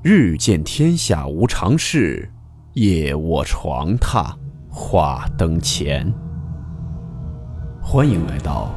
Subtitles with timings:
[0.00, 2.30] 日见天下无常事，
[2.74, 4.32] 夜卧床榻
[4.70, 6.08] 话灯前。
[7.82, 8.72] 欢迎来到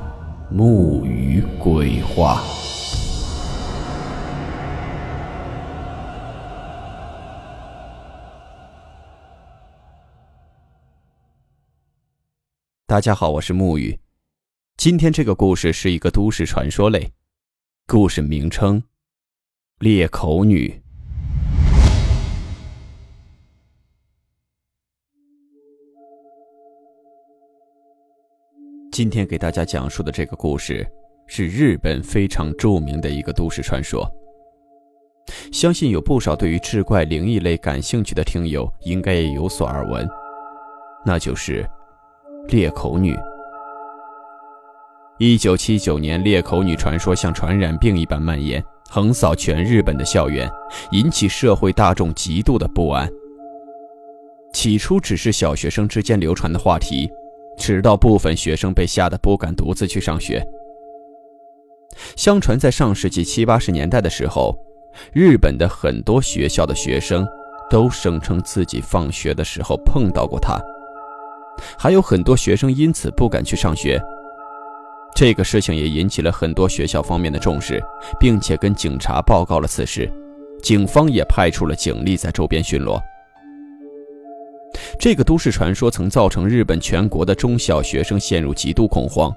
[0.50, 2.42] 木鱼鬼话。
[12.88, 14.00] 大家好，我是木鱼。
[14.76, 17.12] 今天这个故事是一个都市传说类，
[17.86, 18.82] 故事名称：
[19.78, 20.81] 裂口女。
[28.92, 30.86] 今天给大家讲述的这个故事，
[31.26, 34.06] 是日本非常著名的一个都市传说。
[35.50, 40.06] 相信有不少对于志怪灵异类感兴趣的听友，应该也有所耳闻，
[41.06, 41.66] 那就是
[42.50, 43.18] 裂口女。
[45.20, 50.52] 一九七九年，裂口女传说像传染病一般蔓延，横扫全日本的校园，
[50.92, 53.10] 引起社会大众极度的不安。
[54.52, 57.10] 起初只是小学生之间流传的话题。
[57.58, 60.44] 直到部分学生被吓得不敢独自去上学。
[62.16, 64.58] 相传，在上世纪七八十年代的时候，
[65.14, 67.28] 日本的很多学校的学生
[67.70, 70.60] 都声称自己放学的时候碰到过他，
[71.78, 74.02] 还有很多学生因此不敢去上学。
[75.14, 77.84] 这个事情也引起了很多学校方面的重视，
[78.20, 80.10] 并且跟警察报告了此事，
[80.64, 82.98] 警方也派出了警力在周边巡逻。
[85.00, 89.34] 这个都市传说曾造成日本全国的中小学生陷入极度恐慌，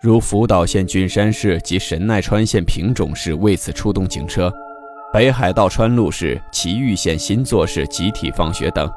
[0.00, 4.52] 如福岛县郡山市及神奈川县平冢市为此出动警车，
[5.12, 8.90] 北海道川路市、崎玉县新作市集体放学等。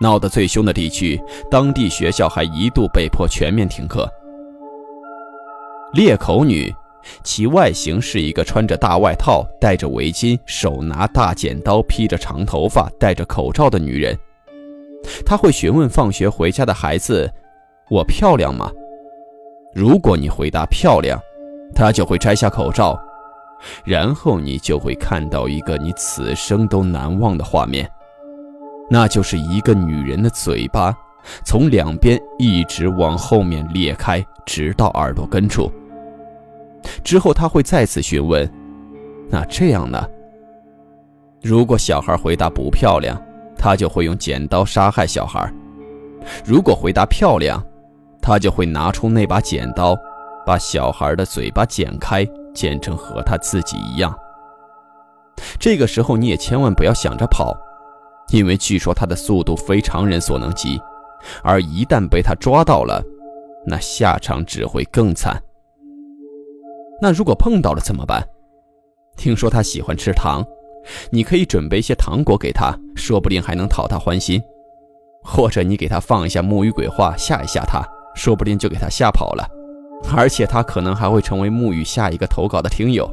[0.00, 1.20] 闹得最凶的地区，
[1.50, 4.10] 当地学校还一度被迫全面停课。
[5.92, 6.74] 裂口女，
[7.22, 14.18] 其外形是一个穿着大外套、戴着围巾、手拿大剪刀、披着长头发、戴着口罩的女人。
[15.24, 17.30] 他会询问放学回家的孩子
[17.90, 18.70] ：“我漂亮吗？”
[19.74, 21.20] 如果你回答漂亮，
[21.74, 22.96] 他就会摘下口罩，
[23.84, 27.90] 然后你就会看到一个你此生都难忘的画面，
[28.88, 30.96] 那就是一个女人的嘴巴
[31.44, 35.70] 从两边一直往后面裂开，直到耳朵根处。
[37.02, 38.48] 之后他会再次询问
[39.28, 40.06] ：“那这样呢？”
[41.42, 43.20] 如果小孩回答不漂亮，
[43.64, 45.50] 他就会用剪刀杀害小孩。
[46.44, 47.64] 如果回答漂亮，
[48.20, 49.96] 他就会拿出那把剪刀，
[50.44, 54.14] 把小孩的嘴巴剪开，剪成和他自己一样。
[55.58, 57.56] 这个时候你也千万不要想着跑，
[58.28, 60.78] 因为据说他的速度非常人所能及，
[61.42, 63.02] 而一旦被他抓到了，
[63.66, 65.42] 那下场只会更惨。
[67.00, 68.22] 那如果碰到了怎么办？
[69.16, 70.44] 听说他喜欢吃糖。
[71.10, 74.40] 你可以准备一些糖果给他，说不定还能讨他欢心；
[75.22, 77.82] 或者你给他放一下木鱼鬼话，吓一吓他，
[78.14, 79.48] 说不定就给他吓跑了。
[80.14, 83.10] 而且他可能还会成为木鱼下一个投稿的听友。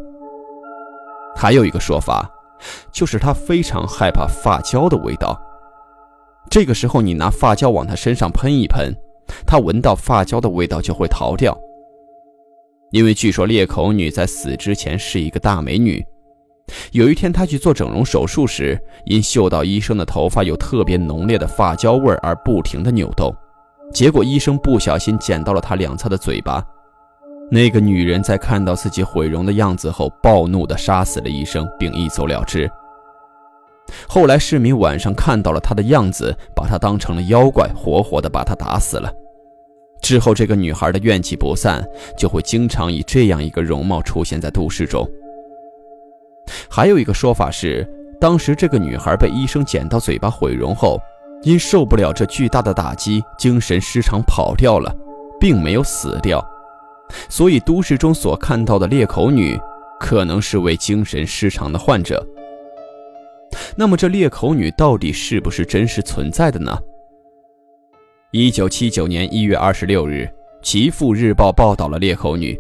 [1.36, 2.30] 还有一个说法，
[2.92, 5.40] 就是他非常害怕发胶的味道。
[6.50, 8.94] 这个时候你拿发胶往他身上喷一喷，
[9.48, 11.58] 他闻到发胶的味道就会逃掉。
[12.92, 16.04] 因为据说裂口女在死之前是一个大美女。
[16.92, 23.34] 有一天，他去做整容手术时，因嗅到医生的头发有特别浓烈的发胶味而不停地扭动，
[23.94, 26.64] 结果医生不小心剪到了他两侧的嘴巴。
[27.50, 32.70] 那个女人在看到自己毁容的样子后，暴怒地杀死了医生，并一走了之。
[34.08, 39.12] 后来市民晚上看到了她的样子，把她当成了妖怪，活活地把她打死了。
[40.02, 41.86] 之后，这个女孩的怨气不散，
[42.18, 45.06] 就会经常以这样一个容貌出现在都市中。
[46.74, 47.86] 还有一个说法是，
[48.18, 50.98] 当时这个女孩被医生剪到嘴巴毁容后，
[51.44, 54.96] 因受不了这巨大的打击，精神失常跑掉了，
[55.38, 56.42] 并没有死掉。
[57.28, 59.60] 所以都市中所看到的裂口女，
[60.00, 62.26] 可能是位精神失常的患者。
[63.76, 66.80] 那么这裂口女到底是不是真实存在的呢？
[68.32, 70.26] 一九七九年一月二十六日，
[70.66, 72.58] 《岐阜日报》报道了裂口女，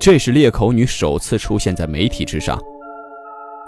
[0.00, 2.58] 这是裂口女首次出现在媒体之上。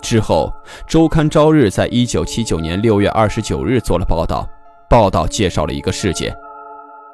[0.02, 0.52] 之后，
[0.86, 4.48] 周刊朝日在一九七九年六月二十九日做了报道，
[4.88, 6.34] 报道介绍了一个事件：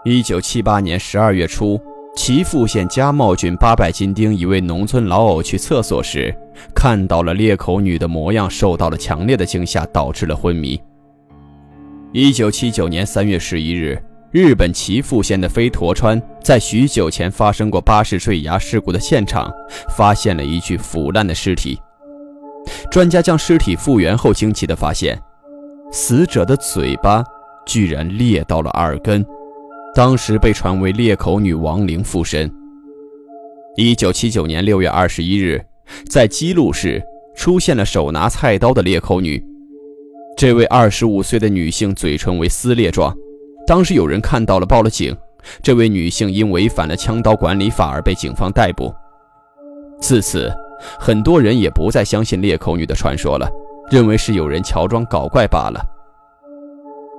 [0.04, 1.80] 一九七八年十二月初，
[2.16, 6.34] 岐阜县加茂郡八百金町一位农村老偶去厕所时，
[6.74, 10.80] 看到了裂口女的模样，受到了强烈的惊吓，导致了昏迷。
[12.12, 14.00] 一九七九年三月十一日，
[14.30, 19.52] 日本岐阜县的飞驼川在许久前发生过巴士坠崖事故的现场，
[19.96, 21.80] 发现了一具腐烂的尸体。
[22.94, 25.20] 专家将尸体复原后，惊奇地发现，
[25.90, 27.24] 死者的嘴巴
[27.66, 29.26] 居然裂到了耳根，
[29.96, 32.48] 当时被传为裂口女亡灵附身。
[33.74, 35.60] 一九七九年六月二十一日，
[36.08, 37.02] 在基路市
[37.34, 39.44] 出现了手拿菜刀的裂口女。
[40.36, 43.12] 这位二十五岁的女性嘴唇为撕裂状，
[43.66, 45.12] 当时有人看到了，报了警。
[45.60, 48.94] 这位女性因违反了枪刀管理法而被警方逮捕。
[50.00, 50.48] 自此，
[50.98, 53.48] 很多人也不再相信裂口女的传说了，
[53.90, 55.80] 认为是有人乔装搞怪罢了。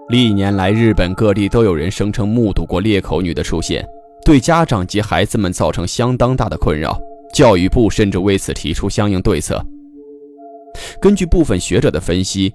[0.10, 3.88] 历年来，日本各地都有人声称目睹过裂口女的出现，
[4.24, 7.00] 对家长及孩子们造成相当大的困扰。
[7.34, 9.62] 教育部甚至为此提出相应对策。
[11.02, 12.54] 根据部分学者的分析，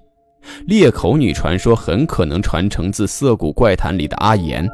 [0.67, 4.69] 裂口女传说很可能传承自《涩谷怪谈》里的阿言。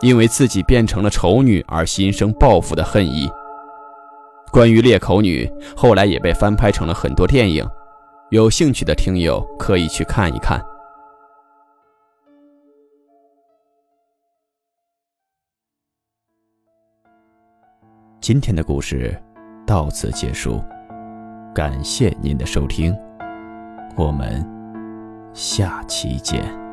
[0.00, 3.28] 因为自己变成了丑女而心生报复的恨意。
[4.50, 7.66] 关于裂口女，后来也被翻拍成了很多电影，
[8.30, 10.60] 有兴趣的听友可以去看一看。
[18.20, 19.16] 今天的故事
[19.66, 20.62] 到此结束，
[21.54, 22.94] 感谢您的收听，
[23.96, 24.46] 我们
[25.32, 26.67] 下期见。